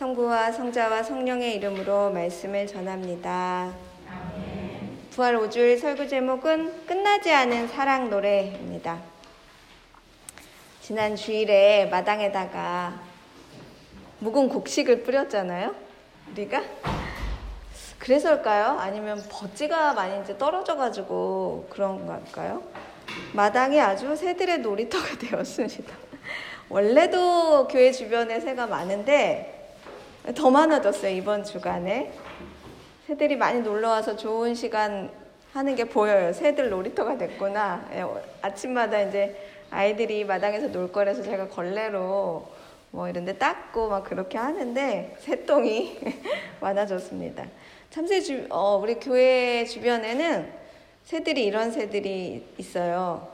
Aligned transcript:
성부와 0.00 0.50
성자와 0.50 1.02
성령의 1.02 1.56
이름으로 1.56 2.10
말씀을 2.10 2.66
전합니다. 2.66 3.70
부활 5.10 5.36
5주일 5.36 5.78
설교 5.78 6.08
제목은 6.08 6.86
끝나지 6.86 7.30
않은 7.30 7.68
사랑 7.68 8.08
노래입니다. 8.08 8.98
지난 10.80 11.14
주일에 11.16 11.84
마당에다가 11.90 12.98
묵은 14.20 14.48
곡식을 14.48 15.02
뿌렸잖아요. 15.02 15.74
우리가 16.32 16.62
그래서일까요? 17.98 18.78
아니면 18.78 19.22
버지가 19.28 19.92
많이 19.92 20.22
이제 20.22 20.38
떨어져가지고 20.38 21.66
그런 21.68 22.06
걸까요? 22.06 22.62
마당이 23.34 23.78
아주 23.78 24.16
새들의 24.16 24.60
놀이터가 24.60 25.18
되었습니다. 25.20 25.94
원래도 26.70 27.68
교회 27.68 27.92
주변에 27.92 28.40
새가 28.40 28.66
많은데 28.66 29.59
더 30.34 30.50
많아졌어요, 30.50 31.12
이번 31.16 31.44
주간에. 31.44 32.12
새들이 33.06 33.36
많이 33.36 33.60
놀러 33.60 33.88
와서 33.88 34.14
좋은 34.14 34.54
시간 34.54 35.10
하는 35.52 35.74
게 35.74 35.84
보여요. 35.84 36.32
새들 36.32 36.68
놀이터가 36.68 37.16
됐구나. 37.16 37.88
예, 37.92 38.04
아침마다 38.42 39.00
이제 39.00 39.34
아이들이 39.70 40.24
마당에서 40.24 40.70
놀 40.70 40.92
거라서 40.92 41.22
제가 41.22 41.48
걸레로 41.48 42.46
뭐 42.90 43.08
이런 43.08 43.24
데 43.24 43.32
닦고 43.36 43.88
막 43.88 44.04
그렇게 44.04 44.36
하는데 44.36 45.16
새똥이 45.20 45.98
많아졌습니다. 46.60 47.46
참새 47.88 48.20
주, 48.20 48.46
어, 48.50 48.76
우리 48.76 48.96
교회 48.96 49.64
주변에는 49.64 50.52
새들이 51.04 51.44
이런 51.44 51.72
새들이 51.72 52.46
있어요. 52.58 53.28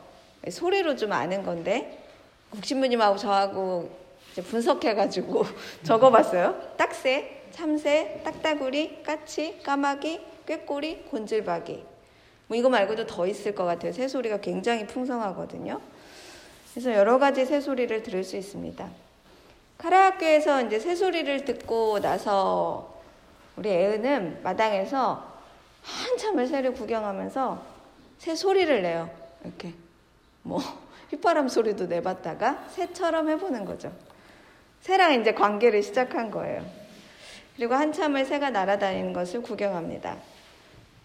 소리로 0.48 0.96
좀 0.96 1.12
아는 1.12 1.42
건데, 1.42 2.02
국신부님하고 2.50 3.18
저하고 3.18 4.05
분석해가지고 4.42 5.44
적어봤어요. 5.84 6.74
딱새, 6.76 7.42
참새, 7.50 8.20
딱따구리, 8.24 9.02
까치, 9.02 9.60
까마귀, 9.62 10.20
꾀꼬리, 10.46 11.04
곤질박이. 11.04 11.84
뭐 12.48 12.56
이거 12.56 12.68
말고도 12.68 13.06
더 13.06 13.26
있을 13.26 13.54
것 13.54 13.64
같아요. 13.64 13.92
새소리가 13.92 14.40
굉장히 14.40 14.86
풍성하거든요. 14.86 15.80
그래서 16.72 16.92
여러 16.92 17.18
가지 17.18 17.44
새소리를 17.46 18.02
들을 18.02 18.22
수 18.22 18.36
있습니다. 18.36 18.88
카라 19.78 20.06
학교에서 20.06 20.62
이제 20.62 20.78
새소리를 20.78 21.44
듣고 21.44 22.00
나서 22.00 23.00
우리 23.56 23.70
애은은 23.70 24.42
마당에서 24.42 25.36
한참을 25.82 26.46
새를 26.46 26.72
구경하면서 26.74 27.62
새 28.18 28.34
소리를 28.34 28.82
내요. 28.82 29.10
이렇게 29.44 29.72
뭐 30.42 30.60
휘파람 31.10 31.48
소리도 31.48 31.86
내봤다가 31.86 32.66
새처럼 32.70 33.28
해보는 33.30 33.64
거죠. 33.64 33.92
새랑 34.86 35.20
이제 35.20 35.34
관계를 35.34 35.82
시작한 35.82 36.30
거예요. 36.30 36.64
그리고 37.56 37.74
한참을 37.74 38.24
새가 38.24 38.50
날아다니는 38.50 39.12
것을 39.12 39.42
구경합니다. 39.42 40.16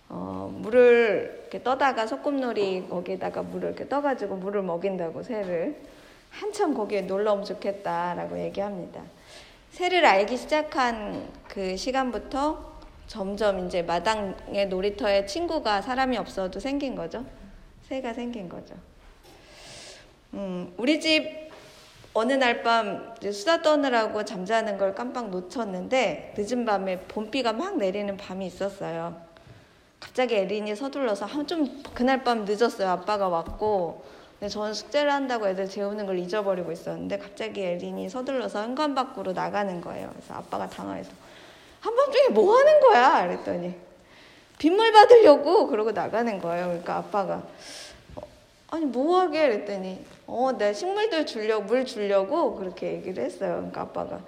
어, 0.07 0.53
물을 0.55 1.39
이렇게 1.41 1.63
떠다가 1.63 2.05
소꿉놀이 2.05 2.85
거기에다가 2.87 3.41
물을 3.41 3.69
이렇게 3.69 3.89
떠가지고 3.89 4.35
물을 4.35 4.61
먹인다고 4.61 5.23
새를 5.23 5.75
한참 6.29 6.75
거기에 6.75 7.07
오면 7.09 7.43
좋겠다라고 7.43 8.37
얘기합니다. 8.41 9.01
새를 9.71 10.05
알기 10.05 10.37
시작한 10.37 11.27
그 11.47 11.75
시간부터 11.75 12.73
점점 13.07 13.65
이제 13.65 13.81
마당의 13.81 14.67
놀이터에 14.67 15.25
친구가 15.25 15.81
사람이 15.81 16.19
없어도 16.19 16.59
생긴 16.59 16.93
거죠. 16.93 17.25
새가 17.87 18.13
생긴 18.13 18.47
거죠. 18.47 18.75
음, 20.35 20.71
우리 20.77 20.99
집 20.99 21.40
어느 22.13 22.33
날 22.33 22.61
밤 22.63 23.15
수다 23.21 23.61
떠느라고 23.61 24.25
잠자는 24.25 24.77
걸 24.77 24.93
깜빡 24.93 25.29
놓쳤는데 25.29 26.33
늦은 26.37 26.65
밤에 26.65 26.99
봄비가 27.07 27.53
막 27.53 27.77
내리는 27.77 28.17
밤이 28.17 28.45
있었어요. 28.47 29.15
갑자기 29.99 30.35
에린이 30.35 30.75
서둘러서 30.75 31.45
좀 31.45 31.83
그날 31.93 32.23
밤 32.23 32.43
늦었어요. 32.45 32.89
아빠가 32.89 33.29
왔고 33.29 34.03
근데 34.39 34.49
저는 34.49 34.73
숙제를 34.73 35.11
한다고 35.11 35.47
애들 35.47 35.69
재우는 35.69 36.05
걸 36.05 36.17
잊어버리고 36.17 36.71
있었는데 36.71 37.19
갑자기 37.19 37.61
에린이 37.61 38.09
서둘러서 38.09 38.61
현관 38.63 38.93
밖으로 38.95 39.31
나가는 39.31 39.79
거예요. 39.79 40.09
그래서 40.11 40.33
아빠가 40.33 40.67
당황해서 40.67 41.11
한밤중에 41.79 42.29
뭐 42.29 42.57
하는 42.57 42.79
거야? 42.81 43.25
그랬더니 43.27 43.73
빗물 44.57 44.91
받으려고 44.91 45.67
그러고 45.67 45.91
나가는 45.91 46.39
거예요. 46.41 46.65
그러니까 46.67 46.97
아빠가 46.97 47.35
어, 47.35 47.43
아니 48.71 48.85
뭐 48.85 49.19
하게? 49.19 49.49
그랬더니 49.49 50.03
어, 50.25 50.51
내 50.57 50.73
식물들 50.73 51.25
주려고 51.25 51.65
물 51.65 51.85
주려고 51.85 52.55
그렇게 52.55 52.93
얘기를 52.93 53.23
했어요. 53.23 53.55
그러니까 53.55 53.81
아빠가 53.81 54.21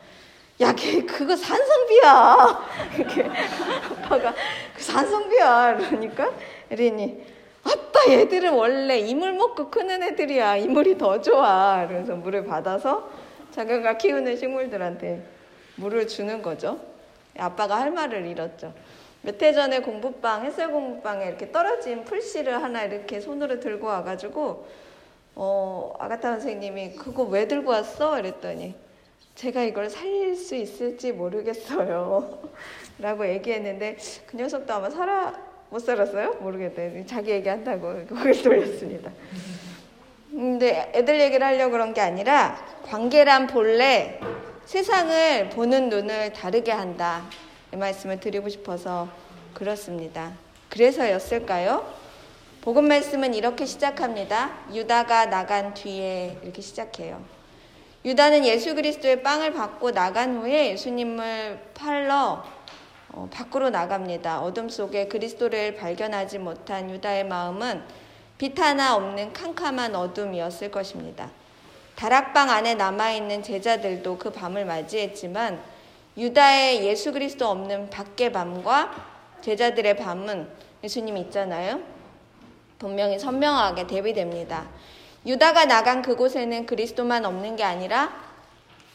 야, 0.60 0.74
걔 0.74 1.04
그거 1.04 1.36
산성비야. 1.36 2.60
이렇게 3.00 3.24
아빠가 3.24 4.36
그 4.76 4.84
산성비야. 4.84 5.78
그러니까 5.78 6.30
에린이 6.70 7.24
아빠 7.64 8.12
얘들은 8.12 8.54
원래 8.54 9.00
이물 9.00 9.34
먹고 9.34 9.70
크는 9.70 10.04
애들이야. 10.04 10.58
이물이 10.58 10.98
더 10.98 11.22
좋아. 11.22 11.88
그래서 11.88 12.14
물을 12.16 12.46
받아서 12.46 13.10
자기가 13.52 13.98
키우는 13.98 14.36
식물들한테 14.36 15.26
물을 15.78 16.06
주는 16.06 16.42
거죠. 16.42 16.80
아빠가 17.38 17.80
할 17.80 17.92
말을 17.92 18.28
잃었죠. 18.28 18.74
몇 19.26 19.42
해 19.42 19.54
전에 19.54 19.80
공부방, 19.80 20.46
햇살 20.46 20.70
공부방에 20.72 21.26
이렇게 21.26 21.50
떨어진 21.52 22.04
풀씨를 22.04 22.62
하나 22.62 22.84
이렇게 22.84 23.22
손으로 23.22 23.60
들고 23.60 23.88
와가지고, 23.88 24.68
어, 25.36 25.94
아가타 25.98 26.32
선생님이 26.34 26.96
그거 26.96 27.24
왜 27.24 27.48
들고 27.48 27.72
왔어? 27.72 28.20
이랬더니, 28.20 28.76
제가 29.36 29.64
이걸 29.64 29.90
살릴 29.90 30.36
수 30.36 30.56
있을지 30.56 31.14
모르겠어요. 31.14 32.40
라고 33.00 33.28
얘기했는데, 33.28 33.96
그 34.28 34.36
녀석도 34.38 34.74
아마 34.74 34.90
살아, 34.90 35.34
못 35.70 35.80
살았어요? 35.80 36.34
모르겠대. 36.42 37.06
자기 37.08 37.32
얘기한다고 37.32 38.06
고개를 38.08 38.44
돌렸습니다. 38.44 39.10
근데 40.30 40.92
애들 40.94 41.20
얘기를 41.20 41.46
하려고 41.48 41.72
그런 41.72 41.94
게 41.94 42.02
아니라, 42.02 42.58
관계란 42.84 43.48
본래 43.48 44.20
세상을 44.66 45.50
보는 45.50 45.88
눈을 45.90 46.34
다르게 46.34 46.72
한다. 46.74 47.24
이 47.74 47.76
말씀을 47.76 48.20
드리고 48.20 48.50
싶어서 48.50 49.10
그렇습니다. 49.56 50.32
그래서였을까요? 50.70 51.92
복음 52.62 52.88
말씀은 52.88 53.34
이렇게 53.34 53.66
시작합니다. 53.66 54.52
유다가 54.72 55.26
나간 55.26 55.74
뒤에 55.74 56.38
이렇게 56.44 56.62
시작해요. 56.62 57.20
유다는 58.06 58.46
예수 58.46 58.76
그리스도의 58.76 59.24
빵을 59.24 59.54
받고 59.54 59.90
나간 59.90 60.38
후에 60.38 60.70
예수님을 60.74 61.72
팔러 61.74 62.44
어, 63.10 63.28
밖으로 63.34 63.72
나갑니다. 63.72 64.42
어둠 64.42 64.70
속에 64.70 65.08
그리스도를 65.08 65.76
발견하지 65.76 66.38
못한 66.38 66.92
유다의 66.92 67.26
마음은 67.26 67.82
빛 68.38 68.60
하나 68.60 68.96
없는 68.96 69.34
캄캄한 69.34 69.96
어둠이었을 69.96 70.70
것입니다. 70.70 71.32
다락방 71.96 72.52
안에 72.52 72.76
남아있는 72.76 73.42
제자들도 73.42 74.20
그 74.20 74.32
밤을 74.32 74.66
맞이했지만 74.66 75.73
유다의 76.16 76.86
예수 76.86 77.12
그리스도 77.12 77.48
없는 77.48 77.90
밖의 77.90 78.32
밤과 78.32 78.94
제자들의 79.42 79.98
밤은 79.98 80.48
예수님 80.84 81.18
있잖아요. 81.18 81.82
분명히 82.78 83.18
선명하게 83.18 83.88
대비됩니다. 83.88 84.68
유다가 85.26 85.66
나간 85.66 86.02
그곳에는 86.02 86.66
그리스도만 86.66 87.26
없는 87.26 87.56
게 87.56 87.64
아니라 87.64 88.14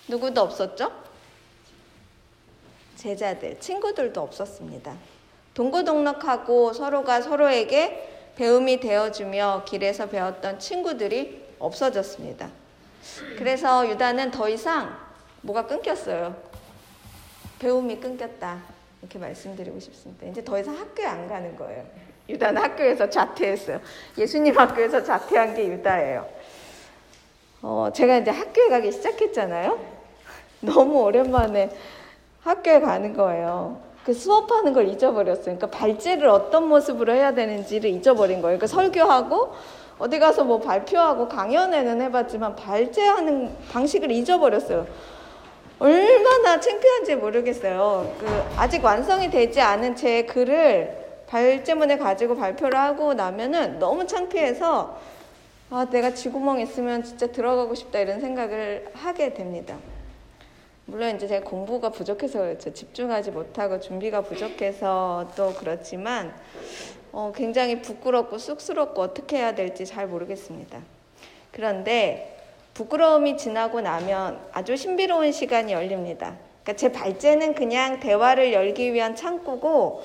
누구도 0.09 0.43
없었죠? 0.43 0.93
제자들, 2.97 3.61
친구들도 3.61 4.21
없었습니다. 4.21 4.95
동고동락하고 5.55 6.73
서로가 6.73 7.23
서로에게 7.23 8.33
배움이 8.37 8.79
되어주며 8.81 9.65
길에서 9.67 10.09
배웠던 10.09 10.59
친구들이 10.59 11.45
없어졌습니다. 11.59 12.51
그래서 13.37 13.89
유다는 13.89 14.31
더 14.31 14.49
이상 14.49 14.97
뭐가 15.41 15.67
끊겼어요. 15.67 16.48
배움이 17.59 17.99
끊겼다. 18.01 18.59
이렇게 19.01 19.19
말씀드리고 19.19 19.79
싶습니다. 19.81 20.27
이제 20.27 20.45
더 20.45 20.59
이상 20.59 20.77
학교에 20.77 21.07
안 21.07 21.29
가는 21.29 21.57
거예요. 21.57 21.85
유다는 22.29 22.61
학교에서 22.61 23.09
자퇴했어요. 23.09 23.81
예수님 24.17 24.57
학교에서 24.59 25.03
자퇴한 25.03 25.55
게 25.55 25.67
유다예요. 25.69 26.27
어, 27.63 27.89
제가 27.93 28.19
이제 28.19 28.31
학교에 28.31 28.69
가기 28.69 28.93
시작했잖아요. 28.93 29.79
너무 30.61 31.03
오랜만에 31.03 31.71
학교에 32.43 32.81
가는 32.81 33.15
거예요. 33.15 33.81
그 34.05 34.13
수업하는 34.13 34.73
걸 34.73 34.89
잊어버렸어요. 34.89 35.45
그러니까 35.45 35.67
발제를 35.71 36.29
어떤 36.29 36.69
모습으로 36.69 37.13
해야 37.13 37.35
되는지를 37.35 37.91
잊어버린 37.91 38.41
거예요. 38.41 38.59
그러니까 38.59 38.67
설교하고 38.67 39.55
어디 39.99 40.19
가서 40.19 40.45
뭐 40.45 40.61
발표하고 40.61 41.29
강연회는 41.29 42.01
해봤지만 42.03 42.57
발제하는 42.57 43.55
방식을 43.71 44.11
잊어버렸어요. 44.11 44.87
얼마나 45.79 46.59
창피한지 46.59 47.17
모르겠어요. 47.17 48.17
그 48.19 48.27
아직 48.57 48.85
완성이 48.85 49.31
되지 49.31 49.61
않은 49.61 49.95
제 49.95 50.23
글을 50.23 51.07
발제문에 51.29 51.99
가지고 51.99 52.37
발표를 52.37 52.77
하고 52.79 53.15
나면은 53.15 53.79
너무 53.79 54.07
창피해서 54.07 54.99
아, 55.71 55.87
내가 55.91 56.15
쥐구멍 56.15 56.61
있으면 56.61 57.05
진짜 57.05 57.27
들어가고 57.27 57.75
싶다 57.75 58.01
이런 58.01 58.21
생각을 58.21 58.91
하게 58.95 59.35
됩니다. 59.35 59.77
물론 60.87 61.15
이제 61.15 61.29
제가 61.29 61.45
공부가 61.45 61.91
부족해서 61.91 62.39
그렇죠. 62.39 62.73
집중하지 62.73 63.31
못하고 63.31 63.79
준비가 63.79 64.23
부족해서 64.23 65.31
또 65.37 65.53
그렇지만 65.53 66.35
어, 67.13 67.31
굉장히 67.37 67.83
부끄럽고 67.83 68.39
쑥스럽고 68.39 69.03
어떻게 69.03 69.37
해야 69.37 69.55
될지 69.55 69.85
잘 69.85 70.07
모르겠습니다. 70.07 70.81
그런데 71.53 72.38
부끄러움이 72.79 73.37
지나고 73.37 73.81
나면 73.81 74.39
아주 74.53 74.77
신비로운 74.77 75.33
시간이 75.33 75.73
열립니다. 75.73 76.37
그러니까 76.63 76.75
제 76.75 76.93
발제는 76.93 77.57
그냥 77.57 77.99
대화를 77.99 78.53
열기 78.53 78.95
위한 78.95 79.17
창구고 79.17 80.05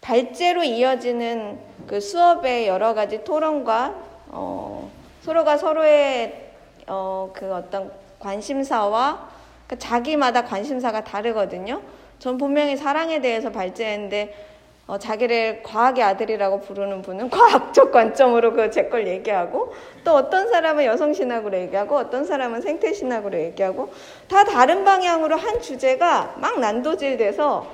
발제로 0.00 0.64
이어지는 0.64 1.58
그 1.86 2.00
수업의 2.00 2.68
여러 2.68 2.94
가지 2.94 3.22
토론과 3.22 3.94
어, 4.28 4.90
서로가 5.24 5.58
서로의 5.58 6.52
어, 6.86 7.32
그 7.34 7.52
어떤 7.52 7.92
관심사와 8.18 9.28
그러니까 9.66 9.86
자기마다 9.86 10.44
관심사가 10.44 11.04
다르거든요. 11.04 11.82
전 12.18 12.38
분명히 12.38 12.78
사랑에 12.78 13.20
대해서 13.20 13.52
발제했는데 13.52 14.55
어, 14.86 14.98
자기를 14.98 15.62
과학의 15.64 16.04
아들이라고 16.04 16.60
부르는 16.60 17.02
분은 17.02 17.28
과학적 17.30 17.90
관점으로 17.90 18.52
그 18.52 18.70
제 18.70 18.88
걸 18.88 19.08
얘기하고 19.08 19.74
또 20.04 20.14
어떤 20.14 20.48
사람은 20.48 20.84
여성신학으로 20.84 21.56
얘기하고 21.58 21.96
어떤 21.96 22.24
사람은 22.24 22.60
생태신학으로 22.62 23.36
얘기하고 23.38 23.92
다 24.28 24.44
다른 24.44 24.84
방향으로 24.84 25.36
한 25.36 25.60
주제가 25.60 26.36
막 26.38 26.60
난도질돼서 26.60 27.66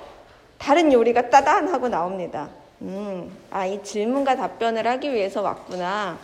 다른 0.58 0.90
요리가 0.92 1.28
따단하고 1.28 1.88
나옵니다. 1.88 2.48
음, 2.80 3.30
아, 3.50 3.66
이 3.66 3.82
질문과 3.82 4.36
답변을 4.36 4.86
하기 4.86 5.12
위해서 5.12 5.42
왔구나. 5.42 6.16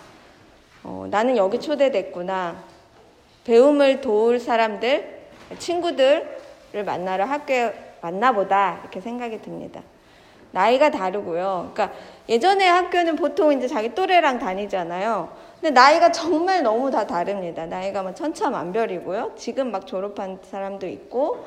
어, 0.84 1.06
나는 1.10 1.36
여기 1.36 1.60
초대됐구나. 1.60 2.56
배움을 3.44 4.00
도울 4.00 4.40
사람들, 4.40 5.18
친구들을 5.58 6.84
만나러 6.86 7.24
학교에 7.26 7.74
만나보다 8.00 8.78
이렇게 8.82 9.00
생각이 9.00 9.42
듭니다. 9.42 9.82
나이가 10.52 10.90
다르고요. 10.90 11.70
그러니까 11.72 11.96
예전에 12.28 12.66
학교는 12.66 13.16
보통 13.16 13.52
이제 13.52 13.68
자기 13.68 13.94
또래랑 13.94 14.38
다니잖아요. 14.38 15.28
근데 15.60 15.70
나이가 15.70 16.12
정말 16.12 16.62
너무 16.62 16.90
다 16.90 17.06
다릅니다. 17.06 17.66
나이가 17.66 18.02
뭐 18.02 18.14
천차만별이고요. 18.14 19.32
지금 19.36 19.70
막 19.70 19.86
졸업한 19.86 20.38
사람도 20.42 20.86
있고, 20.86 21.44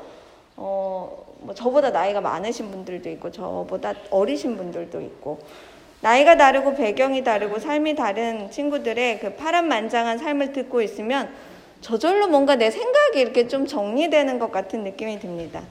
어, 0.56 1.24
뭐 1.40 1.54
저보다 1.54 1.90
나이가 1.90 2.20
많으신 2.20 2.70
분들도 2.70 3.08
있고, 3.10 3.30
저보다 3.30 3.94
어리신 4.10 4.56
분들도 4.56 5.00
있고, 5.00 5.40
나이가 6.02 6.36
다르고 6.36 6.74
배경이 6.74 7.24
다르고 7.24 7.58
삶이 7.58 7.94
다른 7.94 8.50
친구들의 8.50 9.20
그 9.20 9.34
파란만장한 9.36 10.18
삶을 10.18 10.52
듣고 10.52 10.82
있으면 10.82 11.30
저절로 11.80 12.28
뭔가 12.28 12.56
내 12.56 12.70
생각이 12.70 13.20
이렇게 13.20 13.48
좀 13.48 13.66
정리되는 13.66 14.38
것 14.38 14.50
같은 14.52 14.82
느낌이 14.82 15.20
듭니다. 15.20 15.62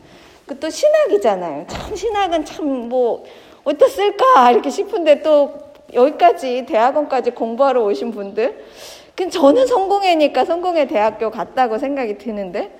그 0.51 0.59
또 0.59 0.69
신학이잖아요. 0.69 1.65
참 1.67 1.95
신학은 1.95 2.43
참 2.43 2.89
뭐 2.89 3.23
어디다 3.63 3.87
쓸까 3.87 4.51
이렇게 4.51 4.69
싶은데 4.69 5.21
또 5.21 5.53
여기까지 5.93 6.65
대학원까지 6.67 7.31
공부하러 7.31 7.83
오신 7.83 8.11
분들 8.11 8.65
그 9.15 9.29
저는 9.29 9.65
성공회니까 9.65 10.43
성공회 10.43 10.87
대학교 10.87 11.29
갔다고 11.31 11.77
생각이 11.77 12.17
드는데 12.17 12.77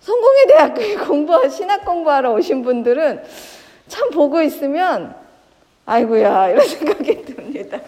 성공회 0.00 0.46
대학교에 0.46 0.94
공부 1.08 1.48
신학 1.48 1.84
공부하러 1.84 2.32
오신 2.34 2.62
분들은 2.62 3.24
참 3.88 4.10
보고 4.10 4.40
있으면 4.42 5.16
아이고야 5.86 6.50
이런 6.50 6.62
생각이 6.68 7.24
듭니다. 7.24 7.80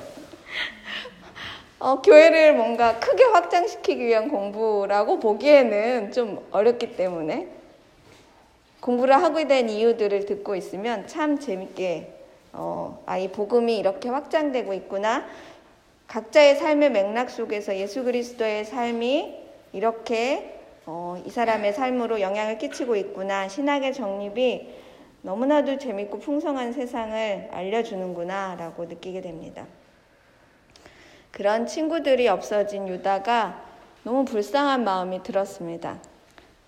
어, 1.79 2.01
교회를 2.03 2.55
뭔가 2.55 2.99
크게 2.99 3.23
확장시키기 3.23 4.05
위한 4.05 4.29
공부라고 4.29 5.21
보기에는 5.21 6.11
좀 6.11 6.45
어렵기 6.51 6.97
때문에 6.97 7.57
공부를 8.81 9.15
하게 9.15 9.47
된 9.47 9.69
이유들을 9.69 10.27
듣고 10.27 10.55
있으면 10.55 11.07
참 11.07 11.39
재밌게 11.39 12.13
어, 12.53 13.03
아, 13.07 13.19
이 13.19 13.29
복음이 13.29 13.77
이렇게 13.77 14.09
확장되고 14.09 14.73
있구나. 14.73 15.27
각자의 16.07 16.57
삶의 16.57 16.91
맥락 16.91 17.31
속에서 17.31 17.77
예수 17.77 18.05
그리스도의 18.05 18.65
삶이 18.65 19.37
이렇게 19.73 20.61
어, 20.87 21.21
이 21.27 21.31
사람의 21.31 21.73
삶으로 21.75 22.21
영향을 22.21 22.59
끼치고 22.59 22.97
있구나. 22.97 23.49
신학의 23.49 23.93
정립이 23.93 24.69
너무나도 25.23 25.79
재밌고 25.79 26.21
풍성한 26.21 26.73
세상을 26.73 27.49
알려주는구나. 27.51 28.55
라고 28.55 28.85
느끼게 28.85 29.21
됩니다. 29.21 29.67
그런 31.33 31.67
친구들이 31.67 32.29
없어진 32.29 32.89
유다가 32.89 33.63
너무 34.05 34.25
불쌍한 34.25 34.85
마음이 34.85 35.23
들었습니다. 35.23 35.99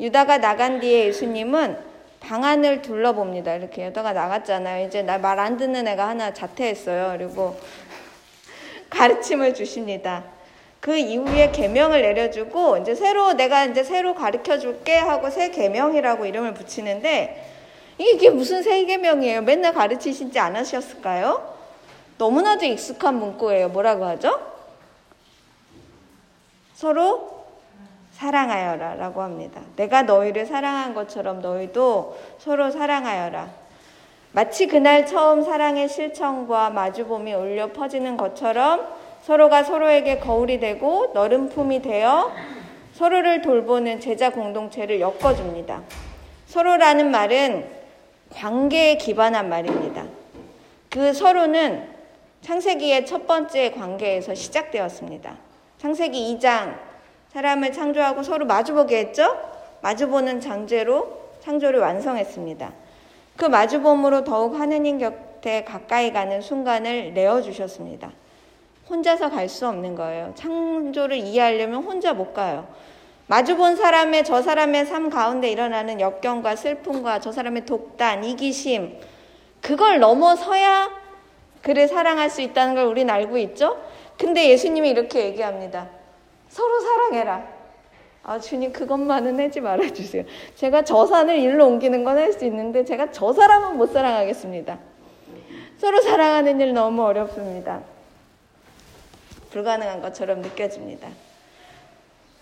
유다가 0.00 0.38
나간 0.38 0.80
뒤에 0.80 1.06
예수님은 1.06 1.87
방안을 2.28 2.82
둘러봅니다. 2.82 3.54
이렇게 3.54 3.86
여다가 3.86 4.12
나갔잖아요. 4.12 4.86
이제 4.86 5.00
나 5.02 5.16
말 5.18 5.38
안 5.38 5.56
듣는 5.56 5.88
애가 5.88 6.08
하나 6.08 6.34
자퇴했어요. 6.34 7.16
그리고 7.16 7.58
가르침을 8.90 9.54
주십니다. 9.54 10.24
그 10.80 10.94
이후에 10.96 11.50
계명을 11.52 12.02
내려주고 12.02 12.76
이제 12.78 12.94
새로 12.94 13.32
내가 13.32 13.64
이제 13.64 13.82
새로 13.82 14.14
가르쳐 14.14 14.58
줄게 14.58 14.98
하고 14.98 15.30
새 15.30 15.50
계명이라고 15.50 16.26
이름을 16.26 16.52
붙이는데 16.52 17.54
이게 17.96 18.28
무슨 18.30 18.62
새 18.62 18.84
계명이에요? 18.84 19.40
맨날 19.42 19.72
가르치시지 19.72 20.38
않으셨을까요? 20.38 21.56
너무나도 22.18 22.66
익숙한 22.66 23.18
문구예요. 23.18 23.70
뭐라고 23.70 24.04
하죠? 24.04 24.38
서로 26.74 27.37
사랑하여라 28.18 28.96
라고 28.96 29.22
합니다. 29.22 29.60
내가 29.76 30.02
너희를 30.02 30.44
사랑한 30.44 30.92
것처럼 30.92 31.40
너희도 31.40 32.18
서로 32.38 32.72
사랑하여라. 32.72 33.48
마치 34.32 34.66
그날 34.66 35.06
처음 35.06 35.42
사랑의 35.42 35.88
실천과 35.88 36.70
마주봄이 36.70 37.32
울려 37.32 37.72
퍼지는 37.72 38.16
것처럼 38.16 38.88
서로가 39.22 39.62
서로에게 39.62 40.18
거울이 40.18 40.58
되고 40.58 41.12
너른 41.14 41.48
품이 41.48 41.80
되어 41.80 42.32
서로를 42.94 43.40
돌보는 43.40 44.00
제자 44.00 44.30
공동체를 44.30 45.00
엮어줍니다. 45.00 45.82
서로라는 46.46 47.12
말은 47.12 47.68
관계에 48.30 48.96
기반한 48.96 49.48
말입니다. 49.48 50.04
그 50.90 51.12
서로는 51.12 51.88
창세기의 52.40 53.06
첫 53.06 53.28
번째 53.28 53.70
관계에서 53.70 54.34
시작되었습니다. 54.34 55.36
창세기 55.78 56.36
2장 56.36 56.87
사람을 57.38 57.72
창조하고 57.72 58.24
서로 58.24 58.46
마주보게 58.46 58.98
했죠? 58.98 59.38
마주보는 59.80 60.40
장제로 60.40 61.20
창조를 61.40 61.78
완성했습니다. 61.78 62.72
그 63.36 63.44
마주봄으로 63.44 64.24
더욱 64.24 64.58
하느님 64.58 64.98
곁에 64.98 65.62
가까이 65.62 66.12
가는 66.12 66.40
순간을 66.40 67.14
내어주셨습니다. 67.14 68.10
혼자서 68.90 69.30
갈 69.30 69.48
수 69.48 69.68
없는 69.68 69.94
거예요. 69.94 70.32
창조를 70.34 71.18
이해하려면 71.18 71.84
혼자 71.84 72.12
못 72.12 72.34
가요. 72.34 72.66
마주본 73.28 73.76
사람의 73.76 74.24
저 74.24 74.42
사람의 74.42 74.86
삶 74.86 75.08
가운데 75.08 75.48
일어나는 75.48 76.00
역경과 76.00 76.56
슬픔과 76.56 77.20
저 77.20 77.30
사람의 77.30 77.66
독단, 77.66 78.24
이기심, 78.24 78.98
그걸 79.60 80.00
넘어서야 80.00 80.90
그를 81.62 81.86
사랑할 81.86 82.30
수 82.30 82.40
있다는 82.40 82.74
걸 82.74 82.86
우리는 82.86 83.14
알고 83.14 83.38
있죠? 83.38 83.80
근데 84.18 84.48
예수님이 84.48 84.90
이렇게 84.90 85.26
얘기합니다. 85.26 85.97
서로 86.48 86.80
사랑해라. 86.80 87.58
아, 88.24 88.38
주님, 88.38 88.72
그것만은 88.72 89.40
하지 89.40 89.60
말아주세요. 89.60 90.24
제가 90.56 90.84
저 90.84 91.06
산을 91.06 91.38
일로 91.38 91.66
옮기는 91.66 92.04
건 92.04 92.18
할 92.18 92.32
수 92.32 92.44
있는데, 92.44 92.84
제가 92.84 93.10
저 93.10 93.32
사람은 93.32 93.76
못 93.78 93.92
사랑하겠습니다. 93.92 94.78
서로 95.78 96.00
사랑하는 96.02 96.60
일 96.60 96.74
너무 96.74 97.04
어렵습니다. 97.04 97.80
불가능한 99.50 100.02
것처럼 100.02 100.40
느껴집니다. 100.42 101.08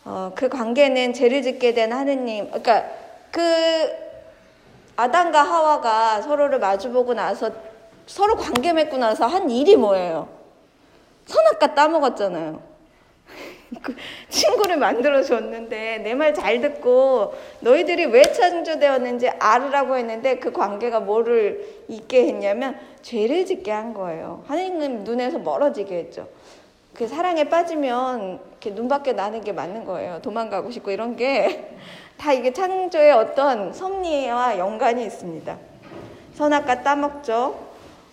어, 0.05 0.33
그 0.35 0.49
관계는 0.49 1.13
죄를 1.13 1.43
짓게 1.43 1.75
된 1.75 1.93
하느님, 1.93 2.47
그러니까 2.47 2.85
그 3.31 3.41
아담과 4.97 5.43
하와가 5.43 6.23
서로를 6.23 6.59
마주보고 6.59 7.15
나서 7.15 7.51
서로 8.07 8.37
관계 8.37 8.73
맺고 8.73 8.97
나서 8.97 9.27
한 9.27 9.51
일이 9.51 9.77
뭐예요? 9.77 10.29
선악과 11.27 11.75
따먹었잖아요. 11.75 12.76
그 13.83 13.95
친구를 14.29 14.77
만들어 14.77 15.23
줬는데 15.23 15.99
내 15.99 16.15
말 16.15 16.33
잘 16.35 16.61
듣고 16.61 17.35
너희들이 17.61 18.07
왜 18.07 18.23
창조되었는지 18.23 19.29
알으라고 19.29 19.97
했는데 19.97 20.37
그 20.39 20.53
관계가 20.53 21.01
뭐를 21.01 21.85
있게 21.89 22.27
했냐면 22.29 22.79
죄를 23.03 23.45
짓게 23.47 23.71
한 23.71 23.93
거예요. 23.93 24.45
하나님 24.47 25.03
눈에서 25.05 25.39
멀어지게 25.39 25.97
했죠. 25.97 26.29
그 26.95 27.07
사랑에 27.09 27.45
빠지면 27.45 28.39
이렇게 28.51 28.71
눈밖에 28.71 29.13
나는 29.13 29.43
게 29.43 29.53
맞는 29.53 29.85
거예요. 29.85 30.21
도망가고 30.23 30.71
싶고 30.71 30.91
이런 30.91 31.17
게 31.17 31.69
다 32.17 32.33
이게 32.33 32.53
창조의 32.53 33.13
어떤 33.13 33.73
섭리와 33.73 34.59
연관이 34.59 35.05
있습니다. 35.05 35.59
선악과 36.35 36.83
따먹죠. 36.83 37.66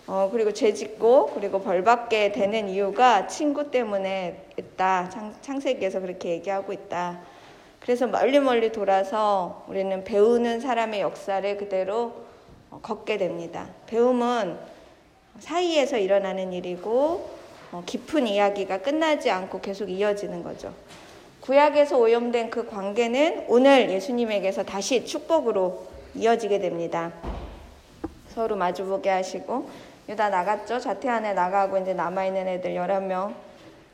어, 0.05 0.29
그리고 0.31 0.51
죄 0.51 0.73
짓고 0.73 1.27
그리고 1.33 1.61
벌 1.61 1.83
받게 1.83 2.33
되는 2.33 2.67
이유가 2.67 3.27
친구 3.27 3.71
때문에 3.71 4.47
있다. 4.57 5.09
창, 5.41 5.59
세기에서 5.59 6.01
그렇게 6.01 6.29
얘기하고 6.29 6.73
있다. 6.73 7.21
그래서 7.79 8.07
멀리 8.07 8.39
멀리 8.39 8.71
돌아서 8.71 9.65
우리는 9.67 10.03
배우는 10.03 10.59
사람의 10.59 11.01
역사를 11.01 11.57
그대로 11.57 12.13
어, 12.69 12.79
걷게 12.81 13.17
됩니다. 13.17 13.67
배움은 13.87 14.57
사이에서 15.39 15.97
일어나는 15.97 16.51
일이고 16.51 17.29
어, 17.71 17.83
깊은 17.85 18.27
이야기가 18.27 18.79
끝나지 18.79 19.29
않고 19.29 19.61
계속 19.61 19.89
이어지는 19.89 20.43
거죠. 20.43 20.73
구약에서 21.39 21.97
오염된 21.97 22.49
그 22.49 22.67
관계는 22.67 23.45
오늘 23.47 23.89
예수님에게서 23.89 24.63
다시 24.63 25.05
축복으로 25.05 25.85
이어지게 26.15 26.59
됩니다. 26.59 27.11
서로 28.29 28.55
마주보게 28.55 29.09
하시고 29.09 29.69
유다 30.09 30.29
나갔죠. 30.29 30.79
자퇴 30.79 31.07
안에 31.09 31.33
나가고 31.33 31.77
이제 31.77 31.93
남아있는 31.93 32.47
애들 32.47 32.75
11명 32.75 33.33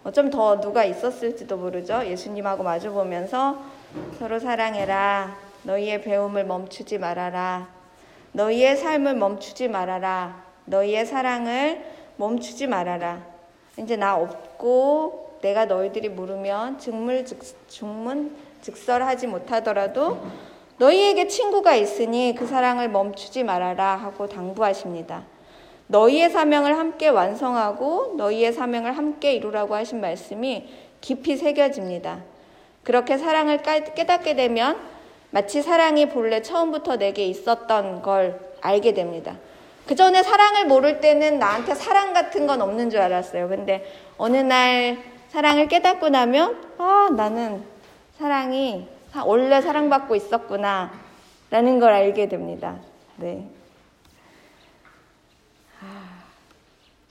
어쩜 0.03 0.29
더 0.29 0.59
누가 0.59 0.83
있었을지도 0.83 1.57
모르죠. 1.57 2.05
예수님하고 2.05 2.63
마주보면서 2.63 3.59
서로 4.17 4.39
사랑해라. 4.39 5.35
너희의 5.63 6.01
배움을 6.01 6.45
멈추지 6.45 6.97
말아라. 6.97 7.67
너희의 8.31 8.77
삶을 8.77 9.15
멈추지 9.15 9.67
말아라. 9.67 10.41
너희의 10.65 11.05
사랑을 11.05 11.83
멈추지 12.17 12.67
말아라. 12.67 13.21
이제 13.77 13.95
나 13.95 14.15
없고 14.15 15.37
내가 15.41 15.65
너희들이 15.65 16.09
물으면 16.09 16.79
증물 16.79 17.25
증문 17.67 18.35
즉설하지 18.61 19.27
못하더라도 19.27 20.19
너희에게 20.77 21.27
친구가 21.27 21.75
있으니 21.75 22.35
그 22.37 22.47
사랑을 22.47 22.89
멈추지 22.89 23.43
말아라 23.43 23.95
하고 23.95 24.27
당부하십니다. 24.27 25.23
너희의 25.89 26.29
사명을 26.29 26.77
함께 26.77 27.07
완성하고 27.07 28.13
너희의 28.15 28.53
사명을 28.53 28.95
함께 28.95 29.33
이루라고 29.33 29.73
하신 29.73 30.01
말씀이 30.01 30.69
깊이 31.01 31.35
새겨집니다. 31.35 32.19
그렇게 32.83 33.17
사랑을 33.17 33.61
깨닫게 33.95 34.35
되면 34.35 34.77
마치 35.31 35.61
사랑이 35.63 36.07
본래 36.09 36.41
처음부터 36.43 36.97
내게 36.97 37.25
있었던 37.25 38.03
걸 38.03 38.39
알게 38.61 38.93
됩니다. 38.93 39.35
그 39.87 39.95
전에 39.95 40.21
사랑을 40.21 40.65
모를 40.65 40.99
때는 40.99 41.39
나한테 41.39 41.73
사랑 41.73 42.13
같은 42.13 42.45
건 42.45 42.61
없는 42.61 42.91
줄 42.91 42.99
알았어요. 42.99 43.49
근데 43.49 43.83
어느 44.17 44.37
날 44.37 44.99
사랑을 45.29 45.67
깨닫고 45.67 46.09
나면, 46.09 46.61
아, 46.77 47.09
나는 47.15 47.63
사랑이 48.19 48.87
원래 49.25 49.61
사랑받고 49.61 50.15
있었구나. 50.15 50.91
라는 51.49 51.79
걸 51.79 51.91
알게 51.93 52.29
됩니다. 52.29 52.75
네. 53.15 53.47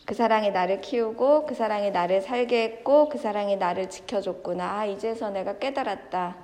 그 0.09 0.15
사랑이 0.15 0.53
나를 0.53 0.81
키우고 0.81 1.45
그 1.45 1.55
사랑이 1.55 1.91
나를 1.91 2.23
살게 2.23 2.63
했고 2.63 3.11
그 3.11 3.19
사랑이 3.19 3.59
나를 3.59 3.91
지켜줬구나. 3.91 4.79
아, 4.79 4.87
이제서 4.87 5.29
내가 5.29 5.59
깨달았다. 5.59 6.35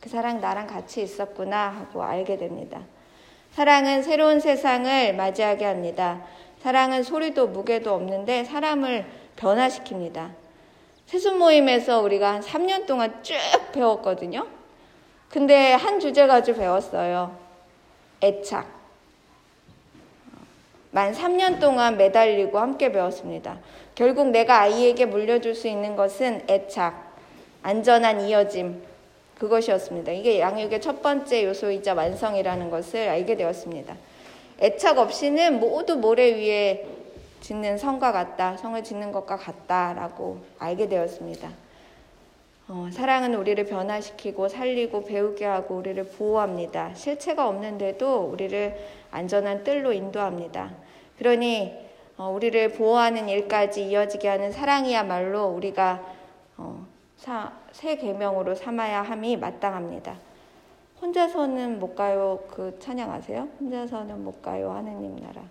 그 0.00 0.08
사랑 0.08 0.40
나랑 0.40 0.66
같이 0.66 1.02
있었구나 1.02 1.68
하고 1.68 2.02
알게 2.02 2.36
됩니다. 2.36 2.80
사랑은 3.52 4.02
새로운 4.02 4.40
세상을 4.40 5.14
맞이하게 5.14 5.64
합니다. 5.64 6.20
사랑은 6.64 7.04
소리도 7.04 7.46
무게도 7.46 7.94
없는데 7.94 8.42
사람을 8.42 9.06
변화시킵니다. 9.36 10.32
세순 11.06 11.38
모임에서 11.38 12.00
우리가 12.00 12.34
한 12.34 12.40
3년 12.40 12.86
동안 12.86 13.22
쭉 13.22 13.36
배웠거든요. 13.70 14.48
근데 15.28 15.74
한 15.74 16.00
주제 16.00 16.26
가지고 16.26 16.58
배웠어요. 16.58 17.38
애착. 18.20 18.81
만 20.92 21.14
3년 21.14 21.58
동안 21.58 21.96
매달리고 21.96 22.58
함께 22.58 22.92
배웠습니다. 22.92 23.58
결국 23.94 24.28
내가 24.28 24.60
아이에게 24.60 25.06
물려줄 25.06 25.54
수 25.54 25.66
있는 25.66 25.96
것은 25.96 26.42
애착, 26.48 27.16
안전한 27.62 28.20
이어짐, 28.20 28.82
그것이었습니다. 29.38 30.12
이게 30.12 30.38
양육의 30.38 30.82
첫 30.82 31.00
번째 31.00 31.44
요소이자 31.44 31.94
완성이라는 31.94 32.70
것을 32.70 33.08
알게 33.08 33.36
되었습니다. 33.36 33.96
애착 34.60 34.98
없이는 34.98 35.60
모두 35.60 35.96
모래 35.96 36.30
위에 36.30 36.86
짓는 37.40 37.78
성과 37.78 38.12
같다, 38.12 38.58
성을 38.58 38.84
짓는 38.84 39.12
것과 39.12 39.36
같다라고 39.36 40.40
알게 40.58 40.88
되었습니다. 40.88 41.48
어, 42.74 42.88
사랑은 42.90 43.34
우리를 43.34 43.62
변화시키고 43.66 44.48
살리고 44.48 45.04
배우게 45.04 45.44
하고 45.44 45.76
우리를 45.76 46.02
보호합니다. 46.04 46.94
실체가 46.94 47.46
없는데도 47.46 48.30
우리를 48.32 48.74
안전한 49.10 49.62
뜰로 49.62 49.92
인도합니다. 49.92 50.72
그러니 51.18 51.74
어, 52.16 52.30
우리를 52.30 52.70
보호하는 52.70 53.28
일까지 53.28 53.90
이어지게 53.90 54.26
하는 54.26 54.52
사랑이야말로 54.52 55.48
우리가 55.48 56.02
어, 56.56 56.86
사, 57.18 57.52
새 57.72 57.96
계명으로 57.96 58.54
삼아야 58.54 59.02
함이 59.02 59.36
마땅합니다. 59.36 60.16
혼자서는 61.02 61.78
못 61.78 61.94
가요. 61.94 62.40
그 62.50 62.78
찬양 62.78 63.10
아세요? 63.10 63.48
혼자서는 63.60 64.24
못 64.24 64.40
가요. 64.40 64.70
하느님 64.70 65.16
나라. 65.16 65.42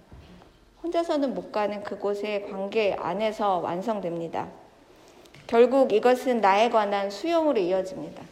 혼자서는 0.82 1.36
못 1.36 1.52
가는 1.52 1.84
그곳의 1.84 2.50
관계 2.50 2.96
안에서 2.98 3.60
완성됩니다. 3.60 4.61
결국 5.52 5.92
이것은 5.92 6.40
나에 6.40 6.70
관한 6.70 7.10
수용으로 7.10 7.60
이어집니다. 7.60 8.24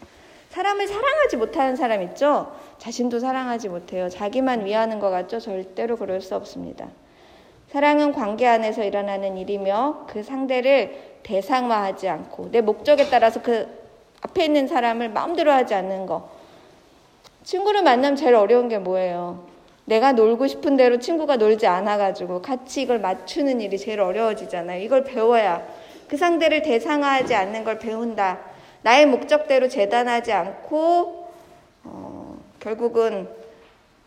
사람을 0.52 0.88
사랑하지 0.88 1.36
못하는 1.36 1.76
사람 1.76 2.02
있죠? 2.04 2.54
자신도 2.78 3.20
사랑하지 3.20 3.68
못해요. 3.68 4.08
자기만 4.08 4.64
위하는 4.64 5.00
것 5.00 5.10
같죠? 5.10 5.42
절대로 5.42 5.98
그럴 5.98 6.22
수 6.22 6.34
없습니다. 6.38 6.88
사랑은 7.72 8.14
관계 8.14 8.48
안에서 8.48 8.86
일어나는 8.86 9.38
일이며 9.38 10.06
그 10.08 10.24
상대를 10.24 11.20
대상화하지 11.24 12.08
않고 12.08 12.52
내 12.52 12.62
목적에 12.62 13.10
따라서 13.10 13.42
그 13.42 13.68
앞에 14.22 14.46
있는 14.46 14.68
사람을 14.70 15.10
마음대로 15.10 15.52
하지 15.52 15.76
않는 15.76 16.06
거. 16.06 16.30
친구를 17.44 17.84
만나면 17.84 18.16
제일 18.16 18.34
어려운 18.36 18.70
게 18.70 18.78
뭐예요? 18.78 19.46
내가 19.84 20.14
놀고 20.14 20.48
싶은 20.48 20.78
대로 20.78 21.00
친구가 21.00 21.36
놀지 21.36 21.68
않아가지고 21.68 22.42
같이 22.42 22.84
이걸 22.84 23.00
맞추는 23.00 23.60
일이 23.60 23.78
제일 23.78 24.00
어려워지잖아요. 24.00 24.82
이걸 24.82 25.04
배워야 25.04 25.68
그 26.10 26.18
상대를 26.18 26.64
대상화하지 26.64 27.36
않는 27.36 27.64
걸 27.64 27.78
배운다. 27.78 28.40
나의 28.82 29.06
목적대로 29.06 29.70
재단하지 29.70 30.32
않고 30.34 31.32
어, 31.84 32.38
결국은 32.60 33.30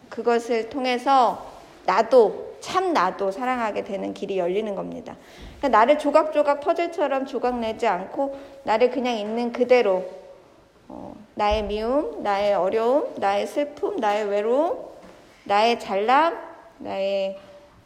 그것을 0.08 0.68
통해서 0.68 1.46
나도 1.86 2.56
참 2.60 2.92
나도 2.92 3.30
사랑하게 3.30 3.84
되는 3.84 4.12
길이 4.14 4.38
열리는 4.38 4.74
겁니다. 4.74 5.16
그러니까 5.58 5.78
나를 5.78 5.98
조각조각 5.98 6.60
퍼즐처럼 6.60 7.26
조각 7.26 7.58
내지 7.58 7.86
않고 7.86 8.36
나를 8.64 8.90
그냥 8.90 9.16
있는 9.16 9.52
그대로 9.52 10.04
어, 10.88 11.14
나의 11.34 11.62
미움, 11.62 12.22
나의 12.22 12.54
어려움, 12.54 13.14
나의 13.16 13.46
슬픔, 13.46 13.96
나의 13.96 14.24
외로움, 14.26 14.76
나의 15.44 15.78
잘남, 15.78 16.36
나의 16.78 17.38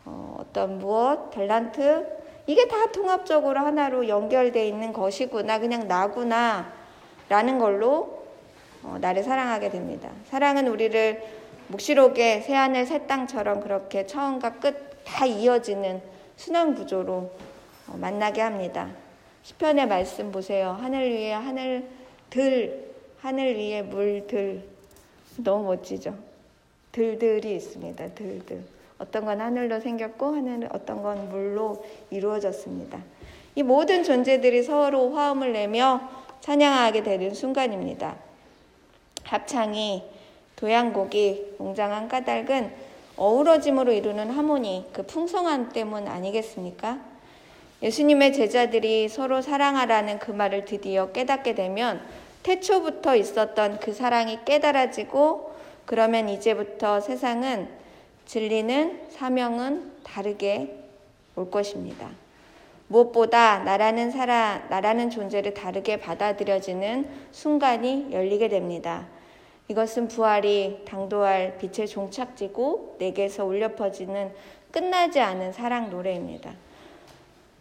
어, 0.07 0.37
어떤 0.41 0.79
무엇, 0.79 1.31
탤런트 1.33 2.16
이게 2.47 2.69
다 2.69 2.87
통합적으로 2.93 3.61
하나로 3.61 4.09
연결되어 4.09 4.65
있는 4.65 4.93
것이구나, 4.93 5.59
그냥 5.59 5.89
나구나, 5.89 6.73
라는 7.29 7.59
걸로 7.59 8.25
어, 8.83 8.99
나를 9.01 9.23
사랑하게 9.25 9.71
됩니다. 9.71 10.11
사랑은 10.27 10.69
우리를 10.69 11.23
묵시록의 11.69 12.43
새하늘 12.43 12.87
새 12.87 13.07
땅처럼 13.07 13.61
그렇게 13.61 14.07
처음과 14.07 14.55
끝 14.55 14.87
다 15.07 15.25
이어지는 15.25 16.03
순환 16.37 16.75
구조로 16.75 17.31
어, 17.89 17.97
만나게 17.97 18.43
합니다. 18.43 18.91
시편의 19.45 19.87
말씀 19.87 20.33
보세요. 20.33 20.77
하늘 20.81 21.11
위에 21.11 21.33
하늘 21.33 21.89
들, 22.29 22.93
하늘 23.21 23.57
위에 23.57 23.83
물들. 23.83 24.65
너무 25.37 25.65
멋지죠? 25.65 26.19
들들이 26.91 27.57
있습니다. 27.57 28.09
들들. 28.15 28.65
어떤 28.99 29.25
건 29.25 29.41
하늘로 29.41 29.81
생겼고 29.81 30.37
하늘 30.37 30.69
어떤 30.73 31.03
건 31.03 31.29
물로 31.29 31.85
이루어졌습니다. 32.11 32.99
이 33.55 33.63
모든 33.63 34.03
존재들이 34.05 34.63
서로 34.63 35.15
화음을 35.15 35.53
내며 35.53 36.09
찬양하게 36.41 37.03
되는 37.03 37.35
순간입니다. 37.35 38.17
합창이 39.25 40.05
도양곡이 40.57 41.57
웅장한 41.59 42.09
까닭은 42.09 42.73
어우러짐으로 43.17 43.93
이루는 43.93 44.31
하모니 44.31 44.91
그 44.93 45.05
풍성함 45.05 45.71
때문 45.71 46.07
아니겠습니까? 46.07 46.99
예수님의 47.83 48.33
제자들이 48.33 49.09
서로 49.09 49.43
사랑하라는 49.43 50.19
그 50.19 50.31
말을 50.31 50.65
드디어 50.65 51.13
깨닫게 51.13 51.55
되면 51.55 52.01
태초부터 52.43 53.17
있었던 53.17 53.81
그 53.81 53.93
사랑이 53.93 54.41
깨달아지고 54.45 55.55
그러면 55.85 56.29
이제부터 56.29 57.01
세상은 57.01 57.69
진리는 58.27 59.09
사명은 59.11 59.93
다르게 60.03 60.75
올 61.37 61.51
것입니다. 61.51 62.11
무엇보다 62.89 63.61
나라는 63.61 64.11
사람, 64.11 64.69
나라는 64.69 65.11
존재를 65.11 65.55
다르게 65.55 65.99
받아들여지는 65.99 67.09
순간이 67.33 68.09
열리게 68.13 68.49
됩니다. 68.49 69.07
이것은 69.69 70.09
부활이 70.09 70.83
당도할 70.87 71.59
빛의 71.59 71.89
종착지고 71.89 72.97
내게서 72.99 73.45
울려 73.45 73.75
퍼지는 73.75 74.33
끝나지 74.71 75.21
않은 75.21 75.53
사랑 75.53 75.91
노래입니다. 75.91 76.53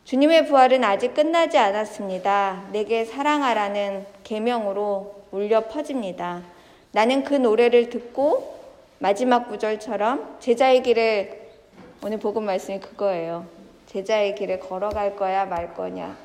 주님의 0.04 0.48
부활은 0.48 0.84
아직 0.84 1.16
끝나지 1.16 1.58
않았습니다. 1.58 2.66
내게 2.72 3.06
사랑하라는 3.06 4.06
계명으로 4.24 5.24
울려 5.32 5.68
퍼집니다. 5.68 6.44
나는 6.92 7.24
그 7.24 7.34
노래를 7.34 7.90
듣고 7.90 8.55
마지막 9.00 9.50
구절처럼 9.50 10.38
제자의 10.40 10.82
길을 10.82 11.50
오늘 12.04 12.18
복음 12.18 12.46
말씀이 12.46 12.80
그거예요. 12.80 13.46
제자의 13.88 14.36
길을 14.36 14.60
걸어갈 14.60 15.16
거야 15.16 15.46
말 15.46 15.74
거냐. 15.74 16.16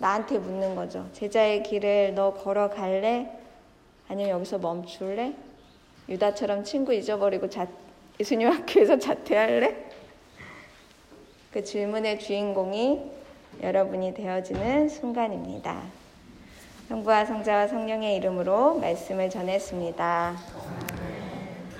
나한테 0.00 0.38
묻는 0.38 0.74
거죠. 0.74 1.08
제자의 1.12 1.62
길을 1.62 2.14
너 2.14 2.34
걸어갈래? 2.34 3.30
아니면 4.08 4.30
여기서 4.30 4.58
멈출래? 4.58 5.34
유다처럼 6.08 6.64
친구 6.64 6.92
잊어버리고 6.92 7.48
자, 7.48 7.66
예수님 8.18 8.48
학교에서 8.48 8.98
자퇴할래? 8.98 9.76
그 11.52 11.62
질문의 11.62 12.18
주인공이 12.18 13.10
여러분이 13.62 14.14
되어지는 14.14 14.88
순간입니다. 14.88 15.82
성부와 16.88 17.24
성자와 17.24 17.68
성령의 17.68 18.16
이름으로 18.16 18.78
말씀을 18.78 19.30
전했습니다. 19.30 20.97